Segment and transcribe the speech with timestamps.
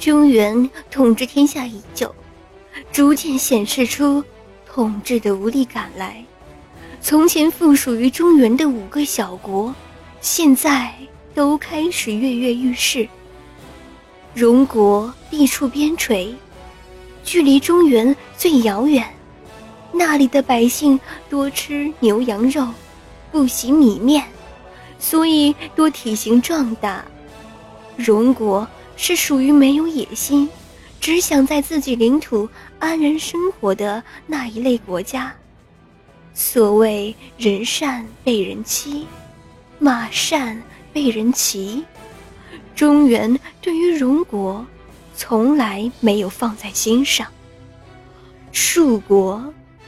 [0.00, 2.14] 中原统治天下已久，
[2.90, 4.24] 逐渐显示出
[4.66, 6.24] 统治的无力感来。
[7.02, 9.74] 从前附属于中原的五个小国，
[10.22, 10.90] 现在
[11.34, 13.06] 都开始跃跃欲试。
[14.32, 16.34] 荣国地处边陲，
[17.22, 19.06] 距离中原最遥远，
[19.92, 20.98] 那里的百姓
[21.28, 22.66] 多吃牛羊肉，
[23.30, 24.24] 不喜米面，
[24.98, 27.04] 所以多体型壮大。
[27.96, 28.66] 荣国
[29.02, 30.46] 是属于没有野心，
[31.00, 32.46] 只想在自己领土
[32.78, 35.34] 安然生活的那一类国家。
[36.34, 39.06] 所谓人善被人欺，
[39.78, 41.82] 马善被人骑。
[42.76, 44.64] 中原对于荣国，
[45.16, 47.26] 从来没有放在心上。
[48.52, 49.42] 蜀国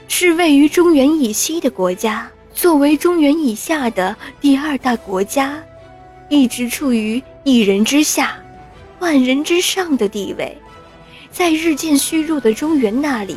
[0.09, 5.63] 是位于中原以西的国家，作为中原以下的第二大国家，
[6.31, 8.37] 一直处于一人之下、
[9.03, 10.57] 万人之上的地位。
[11.33, 13.37] 在日渐虚弱的中原那里，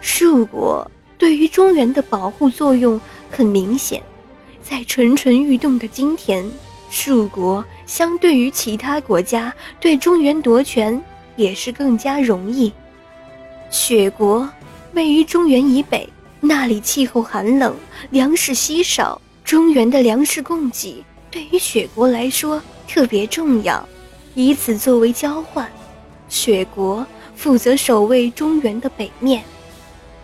[0.00, 0.90] 蜀国。
[1.16, 4.02] 对于中原的保护作用很明显，
[4.60, 6.44] 在蠢蠢欲动的今天，
[6.90, 11.00] 蜀国相对于其他国家对中原夺权
[11.36, 12.70] 也是更加容易。
[13.70, 14.46] 雪国
[14.94, 16.06] 位于中原以北，
[16.40, 17.74] 那里气候寒冷，
[18.10, 23.88] 粮食稀少，中原的粮食供给对于雪国来说特别重要，
[24.34, 25.70] 以此作为交换，
[26.28, 29.44] 雪国负责守卫中原的北面。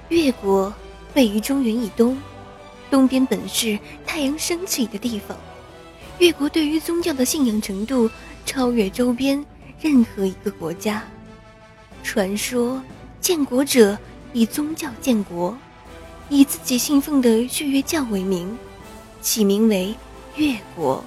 [0.08, 0.72] 越国
[1.14, 2.18] 位于中原以东，
[2.90, 5.36] 东边本是太阳升起的地方。
[6.18, 8.10] 越国对于宗教的信仰程度
[8.44, 9.42] 超越周边
[9.80, 11.02] 任何一个国家。
[12.02, 12.82] 传说
[13.20, 13.96] 建国者
[14.32, 15.56] 以宗教建国，
[16.28, 18.58] 以自己信奉的血月教为名，
[19.20, 19.94] 起名为
[20.34, 21.04] 越国。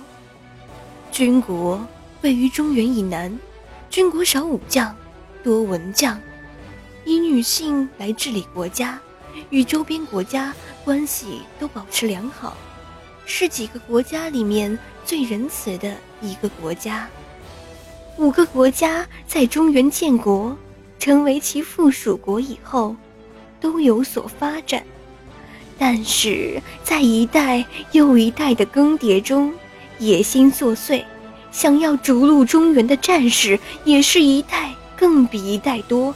[1.12, 1.86] 军国
[2.24, 3.38] 位于中原以南，
[3.90, 4.96] 军国少武将，
[5.44, 6.18] 多文将。
[7.04, 8.98] 以女性来治理国家，
[9.50, 12.56] 与周边国家关系都保持良好，
[13.26, 17.10] 是几个国家里面最仁慈的一个国家。
[18.18, 20.58] 五个国家在中原建国，
[20.98, 22.96] 成为其附属国以后，
[23.60, 24.82] 都有所发展，
[25.78, 29.54] 但是在一代又一代的更迭中，
[30.00, 31.04] 野心作祟，
[31.54, 36.14] 想要逐鹿中原的战士也是一代更比一代多。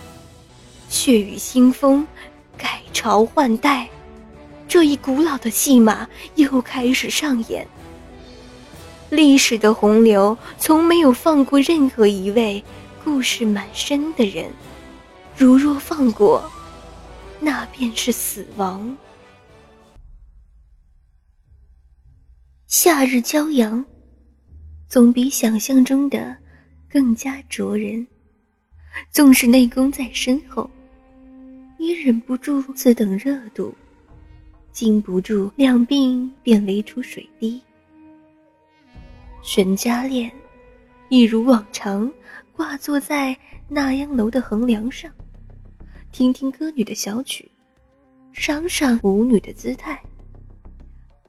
[0.89, 2.05] 血雨腥风，
[2.57, 3.87] 改朝换代，
[4.67, 7.65] 这一古老的戏码又开始上演。
[9.09, 12.61] 历史的洪流从没有放过任何一位
[13.05, 14.49] 故事满身的人，
[15.37, 16.51] 如若放过，
[17.39, 18.97] 那便是死亡。
[22.65, 23.85] 夏日骄阳，
[24.87, 26.35] 总比想象中的
[26.89, 28.05] 更加灼人。
[29.11, 30.69] 纵使内功在身后。
[31.79, 33.71] 也忍不住此等热度，
[34.71, 37.61] 禁不住两鬓便围出水滴。
[39.43, 40.31] 玄嘉练
[41.09, 42.11] 一如往常
[42.51, 43.37] 挂坐在
[43.69, 45.11] 纳央楼的横梁上，
[46.11, 47.47] 听听歌女的小曲，
[48.33, 50.01] 赏赏舞女的姿态，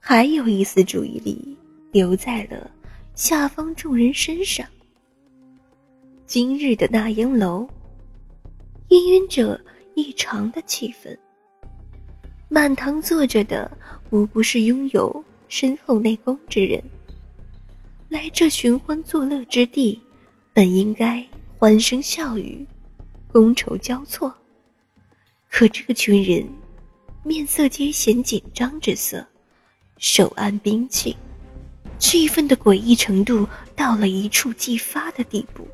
[0.00, 1.54] 还有一丝注意力
[1.92, 2.70] 留在了
[3.18, 4.64] 下方众人身上。
[6.24, 7.68] 今日的纳央楼，
[8.88, 9.60] 氤氲着。
[9.96, 11.18] 异常的气氛。
[12.48, 13.68] 满堂坐着的
[14.10, 16.80] 无不是拥有深厚内功之人。
[18.08, 20.00] 来这寻欢作乐之地，
[20.52, 21.26] 本应该
[21.58, 22.64] 欢声笑语，
[23.32, 24.32] 觥筹交错。
[25.50, 26.48] 可这群人
[27.24, 29.26] 面色皆显紧张之色，
[29.96, 31.16] 手按兵器，
[31.98, 35.66] 气氛的诡异程度到了一触即发的地步。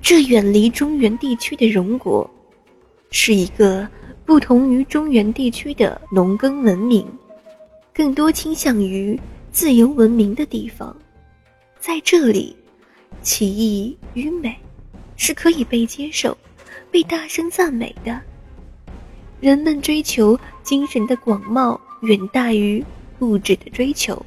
[0.00, 2.28] 这远离中原地区的荣国。
[3.10, 3.88] 是一个
[4.24, 7.06] 不同于中原地区的农耕文明，
[7.94, 9.18] 更多倾向于
[9.52, 10.94] 自由文明的地方。
[11.78, 12.54] 在这里，
[13.22, 14.54] 奇异与美
[15.16, 16.36] 是可以被接受、
[16.90, 18.20] 被大声赞美的。
[19.40, 22.84] 人们追求精神的广袤远大于
[23.20, 24.20] 物质的追求。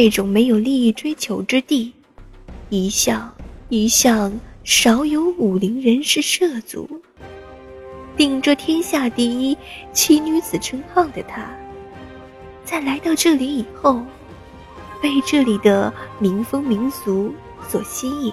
[0.00, 1.92] 这种没有利益追求之地，
[2.68, 3.34] 一向
[3.68, 6.88] 一向少有武林人士涉足。
[8.16, 9.58] 顶着天下第一
[9.92, 11.50] 奇女子称号的她，
[12.64, 14.00] 在来到这里以后，
[15.02, 17.34] 被这里的民风民俗
[17.68, 18.32] 所吸引，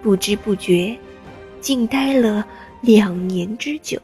[0.00, 0.98] 不知不觉，
[1.60, 2.42] 竟待了
[2.80, 4.00] 两年之久。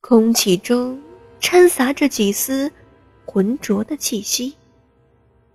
[0.00, 1.00] 空气中
[1.38, 2.68] 掺杂着几丝
[3.26, 4.54] 浑浊的气息，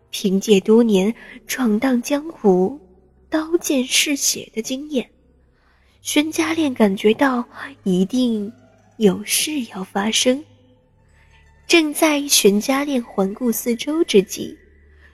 [0.10, 1.14] 凭借多年
[1.48, 2.80] 闯荡江湖，
[3.30, 5.10] 刀剑嗜血的经验，
[6.02, 7.44] 玄家炼感觉到
[7.84, 8.52] 一定
[8.98, 10.44] 有事要发生。
[11.68, 14.58] 正在玄家炼环顾四周之际，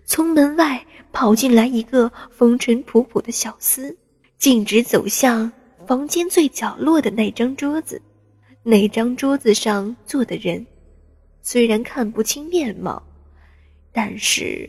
[0.06, 3.94] 从门外跑进来一个风尘仆仆的小厮，
[4.38, 5.52] 径直走向
[5.86, 8.02] 房间最角落的那张桌子。
[8.64, 10.66] 那张桌子上坐的人，
[11.48, 13.04] 虽然看不清面貌，
[13.92, 14.68] 但是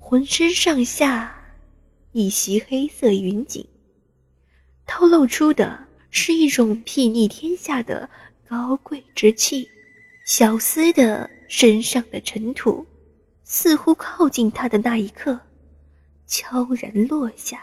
[0.00, 1.32] 浑身上下
[2.10, 3.64] 一袭黑色云锦，
[4.88, 8.10] 透露出的是一种睥睨天下的
[8.48, 9.70] 高贵之气。
[10.24, 12.84] 小厮的身上的尘土，
[13.44, 15.38] 似乎靠近他的那一刻，
[16.26, 17.62] 悄然落下。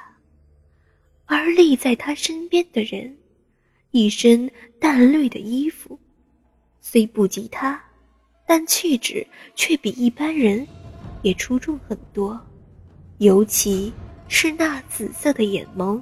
[1.26, 3.18] 而立在他身边的人，
[3.92, 4.50] 一身
[4.80, 6.00] 淡绿的衣服，
[6.80, 7.84] 虽不及他，
[8.56, 10.68] 但气质却比一般人
[11.24, 12.40] 也出众很多。
[13.18, 13.92] 尤其
[14.28, 16.00] 是那紫色的眼眸，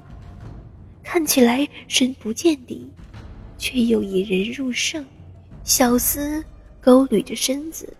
[1.02, 2.86] 看起来深不见底，
[3.56, 5.02] 却又引人入胜。
[5.64, 6.44] 小厮。
[6.78, 7.96] 勾捋着身子，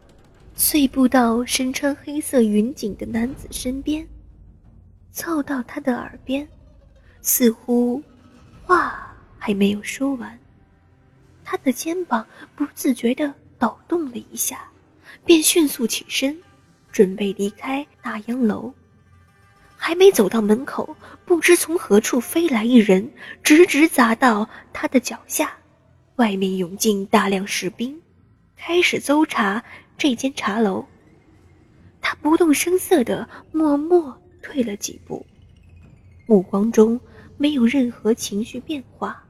[0.54, 4.06] 碎步到身穿黑色云锦的男子身边，
[5.12, 6.46] 凑到他的耳边，
[7.22, 8.02] 似乎
[8.64, 10.38] 话还没有说完，
[11.42, 14.68] 他的肩膀不自觉地抖动了一下，
[15.24, 16.36] 便迅速起身，
[16.90, 18.74] 准备离开大洋楼。
[19.76, 23.08] 还没走到门口，不知从何处飞来一人，
[23.40, 25.56] 直直砸到他的脚下，
[26.16, 27.96] 外面涌进大量士兵。
[28.56, 29.62] 开始搜查
[29.96, 30.84] 这间茶楼，
[32.00, 35.24] 他不动声色的默默退了几步，
[36.26, 37.00] 目光中
[37.36, 39.22] 没有任何情绪变化。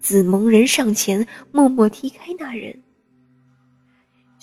[0.00, 2.76] 紫蒙人上前默默踢开那人。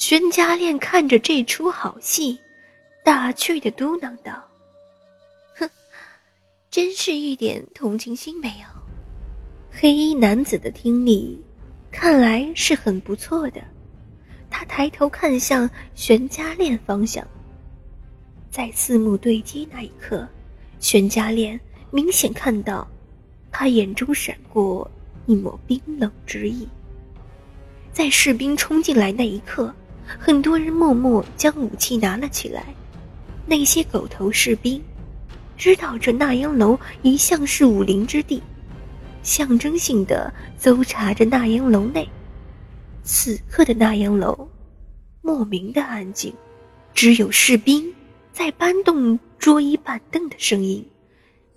[0.05, 2.37] 玄家炼看着这出好戏，
[3.05, 4.33] 打趣的嘟囔道
[5.55, 5.69] ：“哼，
[6.69, 8.65] 真是一点同情心没有。”
[9.71, 11.41] 黑衣男子的听力，
[11.89, 13.63] 看来是很不错的。
[14.49, 17.25] 他抬头看向玄家炼方向，
[18.51, 20.27] 在四目对接那一刻，
[20.81, 21.57] 玄家炼
[21.91, 22.85] 明显看到，
[23.53, 24.91] 他眼中闪过
[25.27, 26.67] 一抹冰冷之意。
[27.93, 29.73] 在士兵冲进来那一刻，
[30.05, 32.65] 很多人默默将武器拿了起来。
[33.45, 34.81] 那些狗头士兵，
[35.57, 38.41] 知道这纳阳楼一向是武林之地，
[39.21, 42.07] 象征性的搜查着纳阳楼内。
[43.03, 44.47] 此刻的纳阳楼，
[45.21, 46.33] 莫名的安静，
[46.93, 47.93] 只有士兵
[48.31, 50.85] 在搬动桌椅板凳的声音，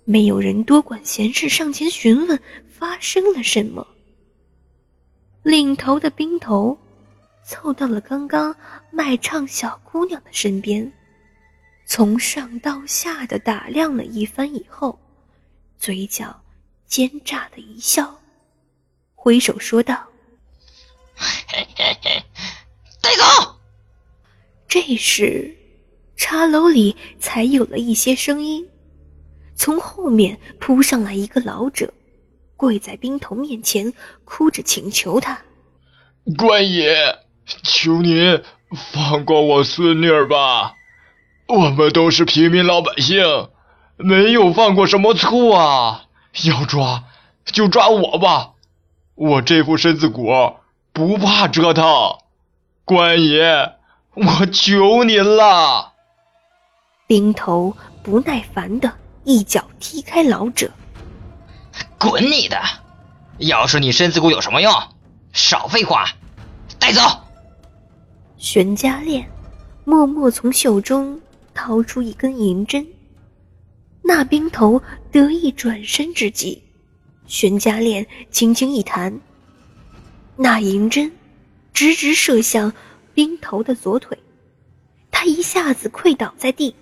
[0.03, 3.87] 没有人多管闲事上前询问发生了什么。
[5.43, 6.77] 领头的兵头
[7.47, 8.53] 凑到了刚刚
[8.91, 10.91] 卖唱小姑娘的身边，
[11.85, 14.99] 从上到下的打量了一番以后，
[15.79, 16.43] 嘴角
[16.87, 18.19] 奸诈的一笑，
[19.15, 20.05] 挥手说道。
[23.01, 23.55] 带走！
[24.67, 25.55] 这时，
[26.17, 28.67] 茶楼里才有了一些声音。
[29.55, 31.93] 从后面扑上来一个老者，
[32.57, 33.93] 跪在冰头面前，
[34.25, 35.41] 哭着请求他
[36.37, 36.93] ：“官爷，
[37.63, 38.43] 求您
[38.93, 40.73] 放过我孙女儿吧！
[41.47, 43.49] 我们都是平民老百姓，
[43.95, 46.05] 没有犯过什么错啊！
[46.43, 47.03] 要抓
[47.45, 48.51] 就抓我吧，
[49.15, 50.31] 我这副身子骨……”
[50.93, 51.85] 不怕折腾，
[52.83, 53.75] 官爷，
[54.15, 55.93] 我求您了。
[57.05, 58.91] 兵头不耐烦的
[59.23, 60.71] 一脚踢开老者，
[61.99, 62.59] 滚你的！
[63.37, 64.73] 要是你身子骨有什么用？
[65.33, 66.09] 少废话，
[66.79, 67.01] 带走。
[68.37, 69.27] 玄家炼
[69.83, 71.19] 默默从袖中
[71.55, 72.85] 掏出一根银针，
[74.03, 76.61] 那兵头得意转身之际，
[77.25, 79.19] 玄家炼轻轻一弹。
[80.35, 81.11] 那银针
[81.73, 82.71] 直直射向
[83.15, 84.15] 冰头的左腿，
[85.09, 86.75] 他一下子跪倒在地，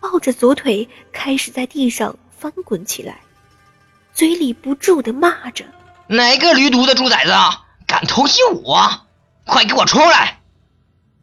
[0.00, 3.20] 抱着左腿开始在地上翻滚起来，
[4.14, 5.66] 嘴里不住的骂着
[6.08, 7.32] ：“哪个驴犊子猪崽子
[7.86, 8.88] 敢偷袭我？
[9.44, 10.40] 快给我出来！”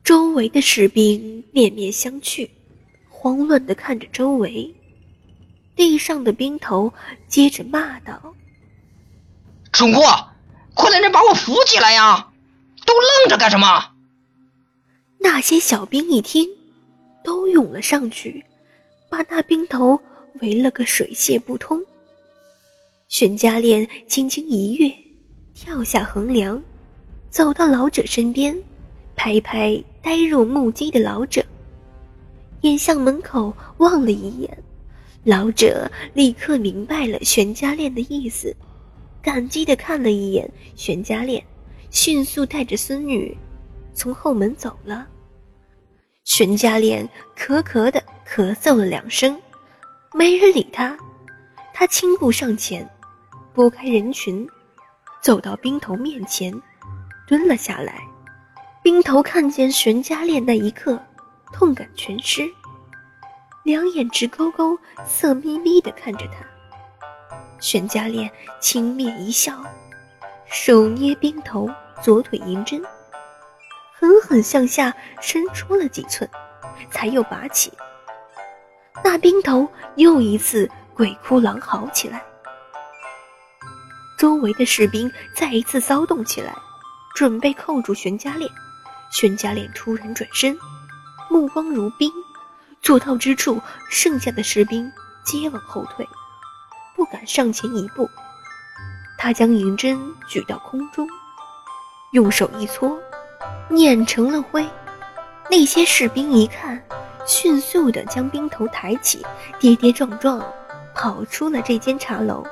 [0.03, 2.49] 周围的士兵面面相觑，
[3.09, 4.73] 慌乱的看着周围。
[5.75, 6.93] 地上的兵头
[7.27, 8.35] 接着骂道
[9.71, 10.27] ：“蠢货！”
[10.73, 12.31] 快来人把我扶起来呀！
[12.85, 13.91] 都愣着干什么？
[15.19, 16.49] 那些小兵一听，
[17.23, 18.43] 都涌了上去，
[19.09, 19.99] 把那兵头
[20.41, 21.79] 围了个水泄不通。
[23.07, 24.91] 玄家炼轻轻一跃，
[25.53, 26.61] 跳下横梁，
[27.29, 28.57] 走到老者身边，
[29.15, 31.43] 拍拍呆若木鸡的老者，
[32.61, 34.63] 眼向门口望了一眼，
[35.23, 38.55] 老者立刻明白了玄家炼的意思，
[39.21, 41.43] 感激地看了一眼玄家炼，
[41.89, 43.37] 迅速带着孙女
[43.93, 45.07] 从后门走了。
[46.23, 49.39] 玄家炼咳咳地咳嗽了两声，
[50.13, 50.97] 没人理他。
[51.73, 52.87] 他轻步上前，
[53.53, 54.47] 拨开人群，
[55.21, 56.53] 走到冰头面前，
[57.27, 58.01] 蹲了下来。
[58.83, 60.99] 冰头看见玄家烈那一刻，
[61.53, 62.49] 痛感全失。
[63.61, 66.43] 两眼直勾勾、色眯眯地看着他，
[67.59, 69.63] 玄家烈轻蔑一笑，
[70.47, 71.69] 手捏冰头
[72.01, 72.81] 左腿银针，
[73.93, 76.27] 狠狠向下伸出了几寸，
[76.89, 77.71] 才又拔起。
[79.03, 82.23] 那冰头又一次鬼哭狼嚎起来，
[84.17, 86.51] 周围的士兵再一次骚动起来，
[87.13, 88.49] 准备扣住玄家烈。
[89.11, 90.57] 玄家炼突然转身，
[91.29, 92.11] 目光如冰。
[92.81, 94.91] 做到之处，剩下的士兵
[95.23, 96.07] 皆往后退，
[96.95, 98.09] 不敢上前一步。
[99.19, 101.07] 他将银针举到空中，
[102.11, 102.97] 用手一搓，
[103.69, 104.67] 碾成了灰。
[105.47, 106.81] 那些士兵一看，
[107.27, 109.23] 迅速地将冰头抬起，
[109.59, 110.43] 跌跌撞撞
[110.95, 112.43] 跑出了这间茶楼。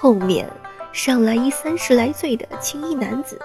[0.00, 0.50] 后面
[0.92, 3.38] 上来一三十来岁的青衣男子，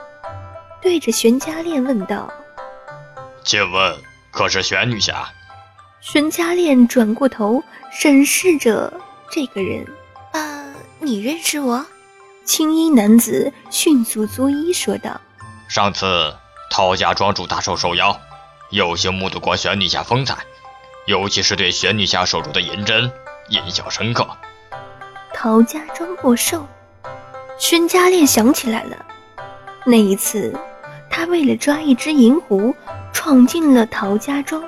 [0.82, 2.32] 对着玄家炼问道
[3.44, 3.98] ：“请问，
[4.32, 5.28] 可是玄女侠？”
[6.00, 8.94] 玄家炼转过头审视着
[9.30, 9.86] 这个人，
[10.32, 10.66] 啊，
[11.00, 11.86] 你认识我？
[12.46, 15.20] 青衣男子迅速作揖说道
[15.68, 16.34] ：“上次
[16.70, 18.18] 陶家庄主大寿受邀，
[18.70, 20.38] 有幸目睹过玄女侠风采，
[21.08, 23.12] 尤其是对玄女侠手中的银针
[23.50, 24.26] 印象深刻。”
[25.34, 26.66] 陶家庄过寿，
[27.60, 29.06] 玄家炼想起来了，
[29.90, 30.54] 那一次
[31.10, 32.76] 他为了抓一只银狐，
[33.14, 34.62] 闯进了陶家庄。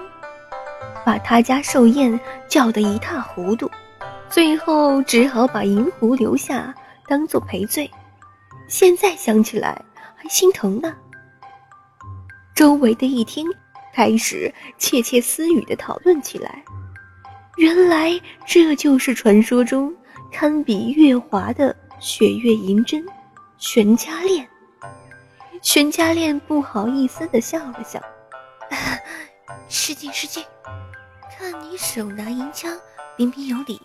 [1.05, 3.69] 把他家寿宴叫得一塌糊涂，
[4.29, 6.73] 最后只好把银狐留下
[7.05, 7.89] 当做赔罪。
[8.69, 9.83] 现在想起来
[10.15, 10.95] 还心疼呢。
[12.55, 13.45] 周围的一听，
[13.93, 16.63] 开始窃窃私语的讨论起来。
[17.57, 19.93] 原来这就是传说中
[20.31, 23.05] 堪比月华的雪月银针——
[23.57, 24.47] 玄家炼。
[25.61, 28.01] 玄家炼不好意思的笑了笑
[29.67, 30.43] ：“失敬失敬。”
[31.37, 32.77] 看你手拿银枪，
[33.17, 33.81] 彬彬有礼，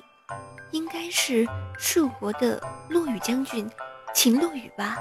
[0.71, 3.69] 应该是蜀国的落羽将军
[4.12, 4.99] 秦落羽吧？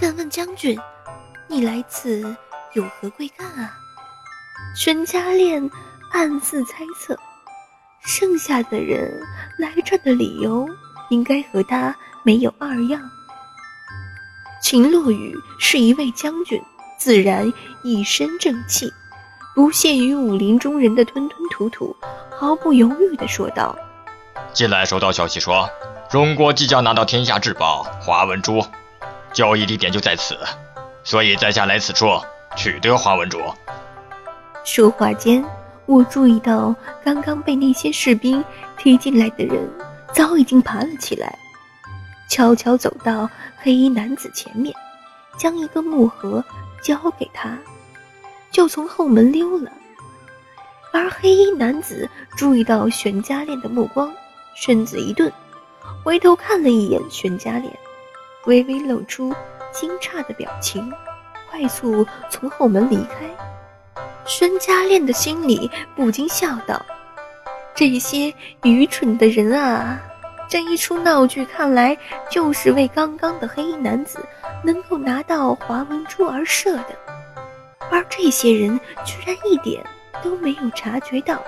[0.00, 0.78] 敢问将军，
[1.48, 2.34] 你来此
[2.72, 3.76] 有何贵干啊？
[4.74, 5.70] 玄家炼
[6.12, 7.14] 暗自猜测，
[8.04, 9.20] 剩下的人
[9.58, 10.66] 来这的理由
[11.10, 11.94] 应该和他
[12.24, 13.00] 没有二样。
[14.62, 16.62] 秦落雨是一位将军，
[16.96, 17.52] 自然
[17.82, 18.90] 一身正气。
[19.56, 21.94] 不屑于武林中人的吞吞吐吐，
[22.30, 23.76] 毫不犹豫地说道
[24.54, 25.68] ：“近来收到消息说，
[26.08, 28.64] 中国即将拿到天下至宝华文珠，
[29.32, 30.38] 交易地点就在此，
[31.02, 32.06] 所以在下来此处
[32.56, 33.38] 取得华文珠。”
[34.64, 35.44] 说话间，
[35.86, 36.72] 我注意到
[37.04, 38.42] 刚刚被那些士兵
[38.78, 39.68] 踢进来的人
[40.14, 41.36] 早已经爬了起来，
[42.32, 44.74] 悄悄走到黑衣男子前面，
[45.36, 46.42] 将一个木盒
[46.80, 47.58] 交给他。
[48.50, 49.70] 就从后门溜了，
[50.94, 54.10] 而黑衣男子注意到玄家炼的目光，
[54.54, 55.30] 身子一顿，
[56.02, 57.70] 回头看了一眼玄家炼，
[58.46, 59.34] 微微露出
[59.70, 60.90] 惊诧的表情，
[61.50, 63.28] 快速从后门离开。
[64.24, 66.82] 玄家炼的心里不禁笑道
[67.76, 70.00] ：“这些愚蠢的人啊！
[70.52, 71.96] 这一出闹剧，看来
[72.28, 74.18] 就是为刚刚的黑衣男子
[74.62, 76.88] 能够拿到华文珠而设的。”
[77.90, 79.82] 而这些人居然一点
[80.22, 81.42] 都没有察觉到，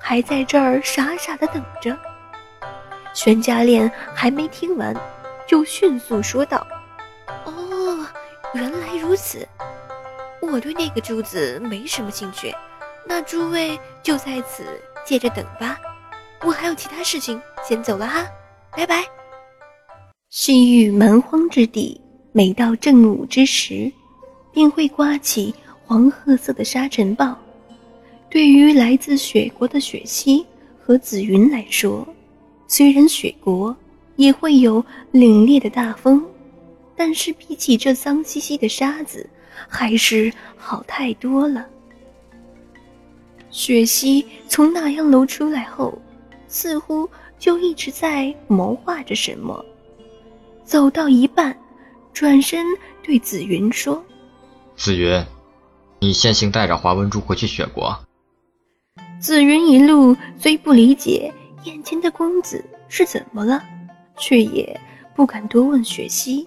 [0.00, 1.96] 还在这儿傻傻的等着。
[3.12, 4.92] 玄家炼还没听完，
[5.46, 6.66] 就迅速说道
[7.46, 8.04] ：“哦，
[8.52, 9.46] 原来如此。
[10.40, 12.52] 我对那个珠子没什么兴趣，
[13.06, 14.64] 那诸位就在此
[15.04, 15.78] 接着等吧。
[16.42, 18.26] 我还有其他事情，先走了哈，
[18.76, 19.04] 拜拜。”
[20.30, 22.00] 西域蛮荒之地，
[22.32, 23.92] 每到正午之时，
[24.52, 25.54] 便会刮起。
[25.86, 27.36] 黄褐色的沙尘暴，
[28.30, 30.42] 对于来自雪国的雪溪
[30.82, 32.08] 和紫云来说，
[32.66, 33.76] 虽然雪国
[34.16, 36.24] 也会有凛冽的大风，
[36.96, 39.28] 但是比起这脏兮兮的沙子，
[39.68, 41.66] 还是好太多了。
[43.50, 45.96] 雪溪从纳阳楼出来后，
[46.54, 49.62] 似乎就一直在谋划着什么，
[50.62, 51.58] 走到一半，
[52.12, 52.64] 转身
[53.02, 54.00] 对紫云说
[54.76, 55.20] ：“紫云。”
[55.98, 57.98] 你先行带着华文珠回去雪国。
[59.18, 61.32] 紫云一路虽不理解
[61.64, 63.60] 眼前的公子是怎么了，
[64.16, 64.80] 却也
[65.16, 66.46] 不敢多问雪溪。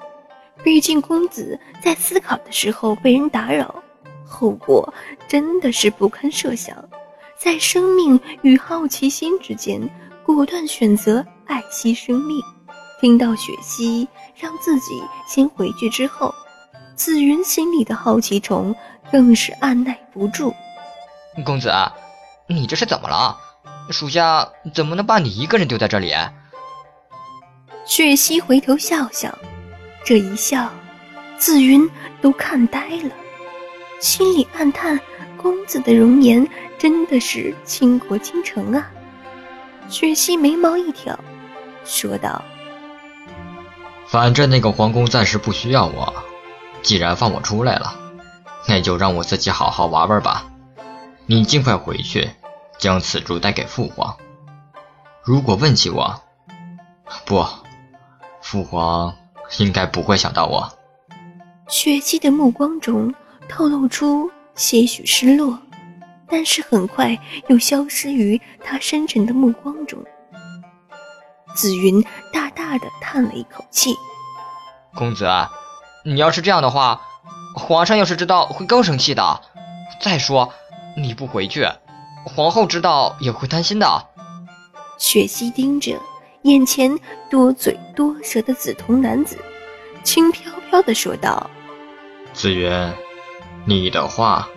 [0.64, 3.84] 毕竟公子在思考的时候被人打扰，
[4.26, 4.94] 后果
[5.28, 6.87] 真的是不堪设想。
[7.38, 9.90] 在生命与好奇心之间，
[10.26, 12.42] 果断选择爱惜生命。
[13.00, 16.34] 听到雪溪让自己先回去之后，
[16.96, 18.76] 紫云心里的好奇虫
[19.12, 20.54] 更是按耐不住。
[21.46, 21.72] 公子。
[22.50, 23.38] 你这是怎么了？
[23.92, 26.14] 属下怎么能把你一个人丢在这里？
[27.86, 29.38] 雪溪回头笑笑，
[30.06, 30.70] 这一笑，
[31.38, 31.90] 紫云
[32.22, 33.12] 都看呆了，
[34.00, 34.98] 心里暗叹：
[35.36, 38.92] 公子的容颜真的是倾国倾城啊！
[39.90, 41.18] 雪溪眉毛一挑，
[41.86, 42.44] 说道
[44.08, 46.14] ：“反正那个皇宫暂时不需要我，
[46.82, 47.96] 既然放我出来了，
[48.68, 50.46] 那就让我自己好好玩玩吧。”
[51.26, 52.30] 你尽快回去，
[52.78, 54.16] 将此珠带给父皇。
[55.24, 56.22] 如果问起我，
[57.26, 57.46] 不，
[58.42, 59.14] 父皇
[59.58, 60.72] 应该不会想到我。
[61.68, 63.14] 雪姬的目光中
[63.50, 65.60] 透露出些许失落，
[66.30, 67.18] 但是很快
[67.48, 70.04] 又消失于他深沉的目光中。
[71.56, 73.96] 紫云大大的叹了一口气
[74.96, 75.26] ：“公子，
[76.06, 77.02] 你要是这样的话，
[77.56, 79.42] 皇上要是知道会更生气的。
[80.02, 80.54] 再说……”
[81.00, 81.64] 你不回去，
[82.26, 83.86] 皇后知道也会担心的。
[84.98, 85.96] 雪溪盯着
[86.42, 86.98] 眼前
[87.30, 89.38] 多嘴多舌的紫瞳男子，
[90.04, 91.48] 轻飘飘的说道
[92.34, 92.92] ：“紫云，
[93.66, 94.50] 你的话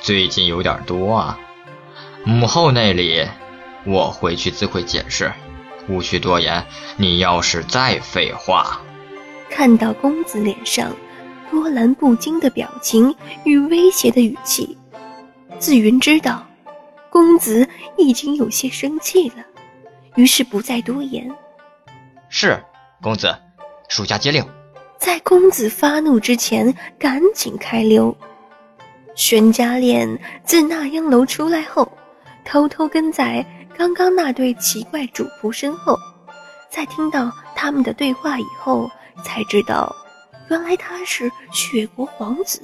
[0.00, 1.38] 最近有点多啊。
[2.24, 3.26] 母后那里，
[3.84, 5.32] 我回去自会解释，
[5.88, 6.64] 无需多言。
[6.96, 8.80] 你要是再废话……”
[9.48, 10.94] 看到公子脸上
[11.50, 13.14] 波澜不惊的表情
[13.44, 14.76] 与威胁的语气。
[15.58, 16.46] 紫云知道，
[17.08, 17.66] 公子
[17.96, 19.36] 已经有些生气了，
[20.16, 21.30] 于是不再多言。
[22.28, 22.62] 是，
[23.00, 23.34] 公子，
[23.88, 24.44] 属下接令。
[24.98, 28.14] 在公子发怒之前，赶紧开溜。
[29.16, 30.06] 玄家炼
[30.44, 31.90] 自那央楼出来后，
[32.44, 33.44] 偷偷跟在
[33.76, 35.98] 刚刚那对奇怪主仆身后，
[36.70, 38.88] 在听到他们的对话以后，
[39.24, 39.90] 才知道，
[40.50, 42.62] 原来他是雪国皇子。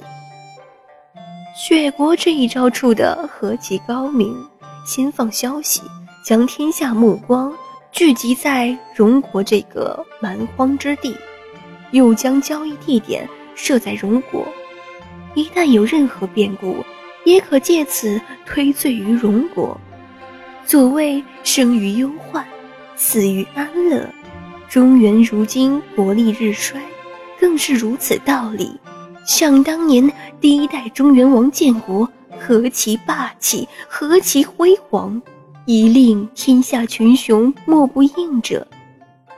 [1.55, 4.35] 雪国这一招出的何其高明！
[4.85, 5.81] 先放消息，
[6.23, 7.51] 将天下目光
[7.91, 11.17] 聚集在荣国这个蛮荒之地，
[11.91, 14.45] 又将交易地点设在荣国。
[15.35, 16.83] 一旦有任何变故，
[17.25, 19.79] 也可借此推罪于荣国。
[20.65, 22.45] 所谓生于忧患，
[22.95, 24.07] 死于安乐。
[24.69, 26.81] 中原如今国力日衰，
[27.39, 28.79] 更是如此道理。
[29.25, 35.21] 想当年，第一代中原王建国何其霸气，何其辉煌，
[35.65, 38.67] 以令天下群雄莫不应者。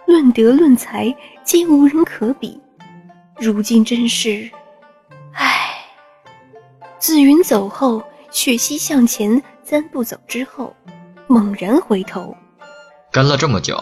[0.08, 2.60] 论德论才，皆无人可比。
[3.40, 4.50] 如今真是，
[7.06, 10.76] 紫云走后，雪溪向前三步走之后，
[11.28, 12.36] 猛然回头，
[13.12, 13.78] 跟了这么久，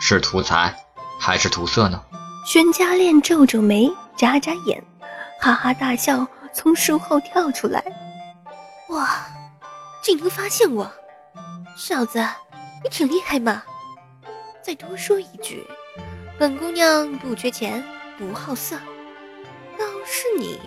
[0.00, 0.72] 是图财
[1.18, 2.00] 还是图色呢？
[2.46, 4.80] 玄家炼皱皱眉，眨眨眼。
[5.40, 7.84] 哈哈大笑，从树后跳出来。
[8.90, 9.26] 哇，
[10.00, 10.88] 竟能发现我，
[11.76, 12.24] 小子，
[12.84, 13.64] 你挺厉害嘛！
[14.62, 15.66] 再多说一句，
[16.38, 17.82] 本姑娘不缺钱，
[18.16, 18.76] 不好色。
[19.76, 20.60] 倒是你，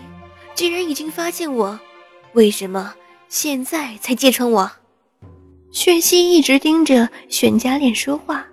[0.58, 1.80] 既然已经发现我，
[2.34, 2.92] 为什么
[3.30, 4.72] 现在才揭穿我？
[5.70, 8.44] 雪溪一直盯着玄家炼说话，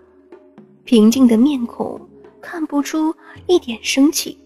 [0.85, 1.99] 平静的面孔
[2.43, 3.15] 看不出
[3.47, 4.39] 一点生气。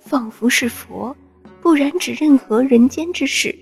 [0.00, 1.16] 仿佛是佛，
[1.62, 3.58] 不染指任何人间之事，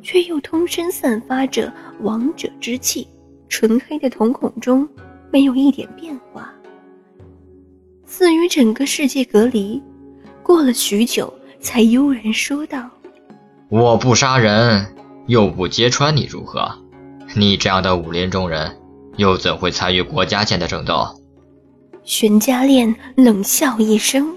[0.00, 3.04] 却又通身散发着王者之气。
[3.48, 4.88] 纯黑的瞳孔中
[5.32, 6.54] 没有一点变化，
[8.06, 9.82] 似与整个世界隔离。
[10.40, 11.32] 过了许久，
[11.64, 12.88] 才悠然说道
[13.70, 14.86] ：“我不杀人，
[15.26, 16.70] 又不揭穿你，如何？
[17.34, 18.76] 你这样的武林中人，
[19.16, 21.06] 又怎会参与国家间的争斗？”
[22.04, 24.30] 玄家炼冷笑一声。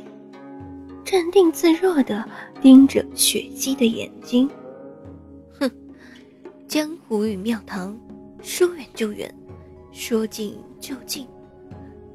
[1.03, 2.25] 镇定自若地
[2.61, 4.49] 盯着雪姬的眼睛，
[5.59, 5.69] 哼，
[6.65, 7.95] 江湖与庙堂，
[8.41, 9.29] 说远就远，
[9.91, 11.27] 说近就近。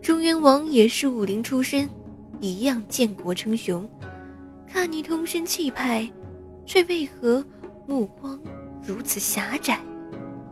[0.01, 1.89] 中原王也是武林出身，
[2.41, 3.87] 一样建国称雄。
[4.73, 6.11] 看你通身气派，
[6.65, 7.45] 却为何
[7.87, 8.41] 目光
[8.83, 9.79] 如此狭窄？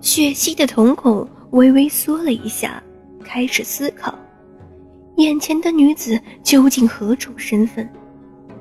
[0.02, 2.82] 雪溪的瞳孔微微缩了一下，
[3.24, 4.14] 开始思考：
[5.16, 7.88] 眼前的女子究竟何种身份？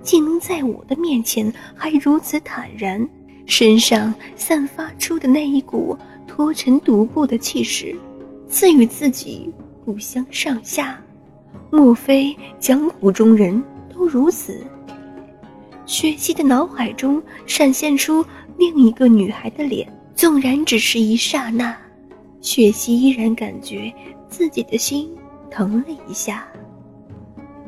[0.02, 3.06] 竟能在我的面前还如此坦然，
[3.46, 5.96] 身上散发出的那一股
[6.26, 7.94] 脱尘独步的气势，
[8.48, 11.04] 自与自己不相上下。
[11.70, 13.62] 莫非江湖中人
[13.94, 14.66] 都如此？
[15.90, 18.24] 雪溪的脑海中闪现出
[18.60, 21.76] 另一个女孩的脸，纵然只是一刹那，
[22.42, 23.92] 雪溪依然感觉
[24.30, 25.10] 自己的心
[25.50, 26.48] 疼了一下。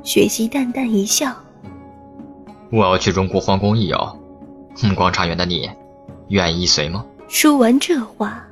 [0.03, 1.35] 雪溪淡淡一笑
[2.71, 3.97] ：“我要去中国皇宫一游，
[4.83, 5.67] 目光长远的你，
[6.27, 8.47] 愿意随吗？”说完这话，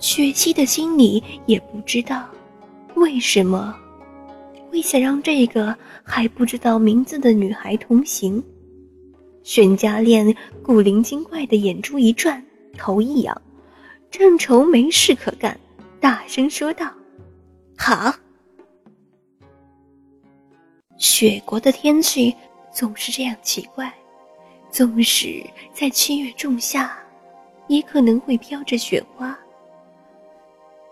[0.00, 2.24] 雪溪的心里也不知道
[2.96, 3.72] 为什么
[4.68, 8.42] 会想让这个还不知道名字的女孩同行。
[9.42, 12.44] 沈家恋古灵精怪的眼珠一转，
[12.76, 13.42] 头一仰，
[14.10, 15.58] 正愁没事可干，
[15.98, 16.92] 大声说道
[17.76, 18.14] ：“好。”
[20.98, 22.34] 雪国的天气
[22.70, 23.92] 总是这样奇怪，
[24.70, 26.96] 纵使在七月仲夏，
[27.66, 29.36] 也可能会飘着雪花。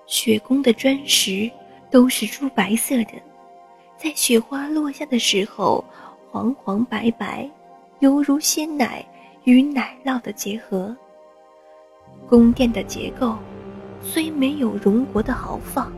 [0.07, 1.51] 雪宫的砖石
[1.91, 3.13] 都是朱白色的，
[3.99, 5.85] 在雪花落下的时候，
[6.31, 7.49] 黄黄白白。
[8.01, 9.05] 犹如鲜奶
[9.43, 10.97] 与奶酪的结合。
[12.29, 13.37] 宫殿的结构
[14.01, 15.93] 虽没有荣国的豪放，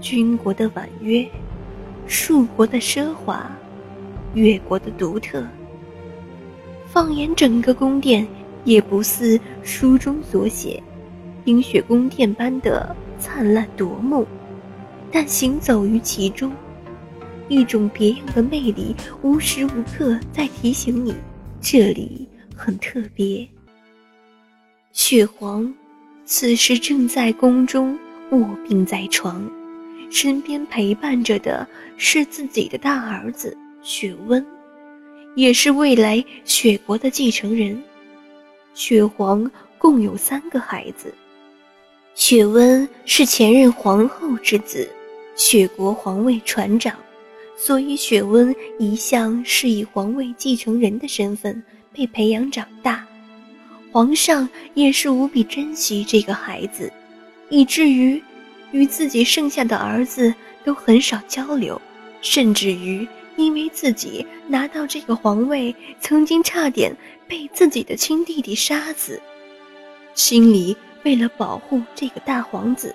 [0.00, 1.26] 军国的婉约，
[2.06, 3.50] 树国的奢华，
[4.34, 5.42] 越国的独特。
[6.86, 8.26] 放眼整个宫殿，
[8.64, 10.82] 也不似书中所写
[11.42, 14.26] 冰雪宫殿般的灿烂夺目，
[15.10, 16.52] 但行走于其中。
[17.52, 21.14] 一种别样的魅力，无时无刻在提醒你，
[21.60, 23.46] 这里很特别。
[24.92, 25.70] 雪皇
[26.24, 27.98] 此时正在宫中
[28.30, 29.46] 卧病在床，
[30.10, 34.42] 身边陪伴着的是自己的大儿子雪温，
[35.36, 37.78] 也是未来雪国的继承人。
[38.72, 41.12] 雪皇共有三个孩子，
[42.14, 44.88] 雪温是前任皇后之子，
[45.36, 46.96] 雪国皇位传长。
[47.56, 51.62] 所以，雪温一向是以皇位继承人的身份
[51.92, 53.06] 被培养长大，
[53.92, 56.92] 皇上也是无比珍惜这个孩子，
[57.50, 58.20] 以至于
[58.72, 60.34] 与自己剩下的儿子
[60.64, 61.80] 都很少交流，
[62.20, 66.96] 甚至于因为自己拿到这个皇位，曾经差点
[67.28, 69.20] 被自己的亲弟弟杀死，
[70.14, 72.92] 心里为了保护这个大皇子，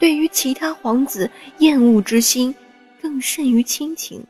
[0.00, 2.52] 对于其他皇子厌恶之心。
[3.04, 4.24] 更甚于亲情。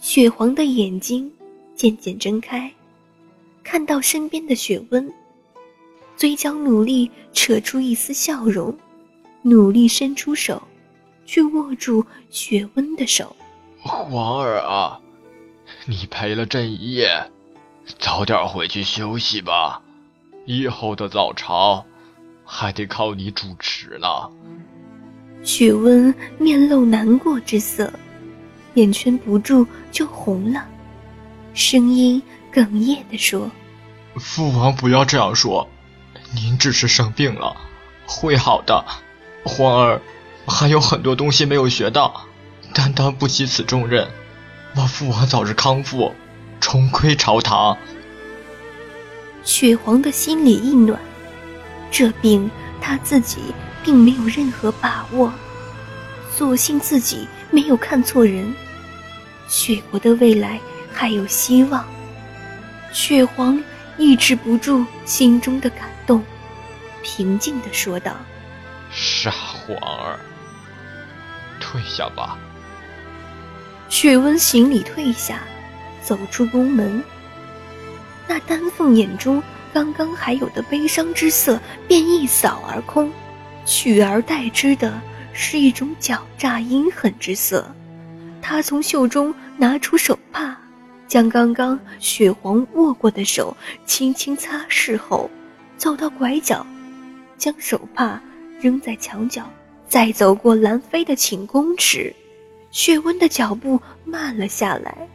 [0.00, 1.32] 雪皇的眼睛
[1.76, 2.68] 渐渐睁开，
[3.62, 5.08] 看到身边的雪温，
[6.16, 8.76] 嘴角努力扯出一丝笑容，
[9.42, 10.60] 努力伸出手，
[11.24, 13.36] 去握住雪温的手。
[13.78, 15.00] 皇儿啊，
[15.86, 17.30] 你陪了朕一夜，
[18.00, 19.80] 早点回去休息吧，
[20.46, 21.86] 以后的早朝
[22.44, 24.08] 还得靠你主持呢。
[25.42, 27.92] 雪温面露难过之色，
[28.74, 30.64] 眼圈不住就红了，
[31.52, 33.50] 声音哽咽地说
[34.16, 35.68] ：“父王不要这样说，
[36.34, 37.56] 您只是生病了，
[38.06, 38.84] 会好的。
[39.44, 40.00] 皇儿
[40.46, 42.24] 还有很多东西没有学到，
[42.72, 44.08] 担当不起此重任。
[44.76, 46.12] 望父王早日康复，
[46.60, 47.76] 重归朝堂。”
[49.42, 51.00] 雪皇的心里一暖，
[51.90, 52.48] 这病
[52.80, 53.38] 他自己。
[53.82, 55.32] 并没有任何把握，
[56.30, 58.54] 所幸自己没有看错人，
[59.48, 60.60] 雪国的未来
[60.92, 61.84] 还有希望。
[62.92, 63.62] 雪皇
[63.96, 66.22] 抑制不住心中的感动，
[67.02, 68.16] 平静地说道
[68.92, 70.18] ：“傻皇儿，
[71.60, 72.38] 退下吧。”
[73.88, 75.40] 雪温行礼退下，
[76.02, 77.02] 走出宫门，
[78.26, 79.42] 那丹凤眼中
[79.72, 83.12] 刚刚还有的悲伤之色便一扫而空。
[83.64, 85.00] 取而代之的
[85.32, 87.66] 是一种狡诈阴狠之色。
[88.40, 90.56] 他从袖中拿出手帕，
[91.06, 95.30] 将刚刚雪皇握过的手轻轻擦拭后，
[95.76, 96.66] 走到拐角，
[97.38, 98.20] 将手帕
[98.60, 99.48] 扔在墙角，
[99.88, 102.14] 再走过兰妃的寝宫时，
[102.70, 105.08] 雪温的脚步慢了下来，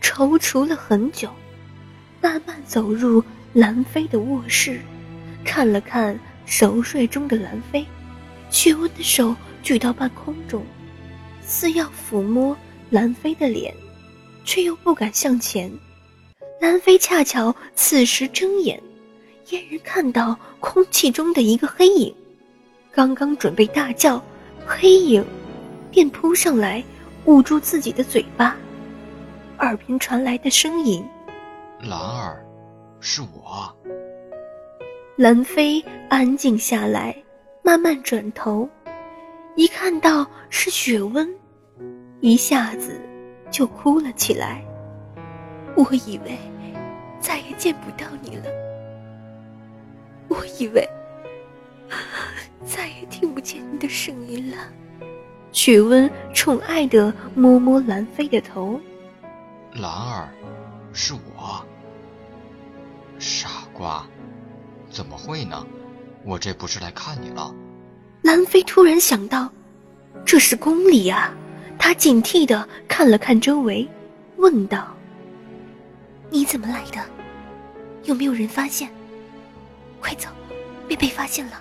[0.00, 1.28] 踌躇了很久，
[2.20, 4.80] 慢慢走入兰妃的卧室，
[5.44, 6.18] 看了看。
[6.52, 7.82] 熟睡中的兰妃，
[8.50, 10.62] 雪温的手举到半空中，
[11.40, 12.54] 似要抚摸
[12.90, 13.74] 兰妃的脸，
[14.44, 15.72] 却又不敢向前。
[16.60, 18.78] 兰妃恰巧此时睁眼，
[19.46, 22.14] 嫣然看到空气中的一个黑影，
[22.90, 24.22] 刚刚准备大叫，
[24.66, 25.24] 黑影
[25.90, 26.84] 便扑上来，
[27.24, 28.54] 捂住自己的嘴巴。
[29.60, 31.02] 耳边传来的声音
[31.80, 32.44] ：“兰儿，
[33.00, 33.74] 是我。”
[35.22, 37.14] 兰妃安静下来，
[37.62, 38.68] 慢慢转头，
[39.54, 41.32] 一看到是雪温，
[42.20, 43.00] 一下子
[43.48, 44.64] 就哭了起来。
[45.76, 46.36] 我以为
[47.20, 48.46] 再也见不到你了，
[50.26, 50.84] 我以为
[52.66, 54.56] 再也听不见你的声音了。
[55.52, 58.80] 雪温宠爱的摸摸兰妃的头，
[59.74, 60.28] 兰儿，
[60.92, 61.64] 是我。
[63.20, 64.04] 傻瓜，
[64.92, 65.66] 怎么会呢？
[66.24, 67.52] 我这不是来看你了。
[68.22, 69.50] 兰妃突然想到，
[70.24, 71.34] 这是宫里啊，
[71.78, 73.88] 她警惕的看了看周围，
[74.36, 74.94] 问道。
[76.30, 77.02] 你怎么来的？
[78.04, 78.88] 有没有人发现？
[80.00, 80.28] 快走，
[80.86, 81.60] 别被发现了！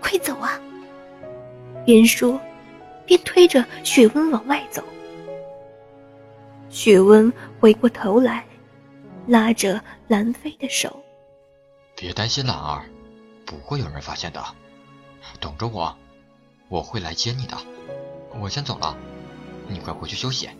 [0.00, 0.60] 快走啊！
[1.84, 2.40] 边说，
[3.04, 4.82] 边推着雪温往外走。
[6.68, 8.44] 雪温回过头来，
[9.26, 11.00] 拉着兰妃的手
[11.98, 12.84] ：“别担心，兰儿，
[13.46, 14.44] 不会有人发现的。
[15.40, 15.96] 等着我，
[16.68, 17.56] 我会来接你的。
[18.38, 18.94] 我先走了，
[19.66, 20.50] 你快回去休息。”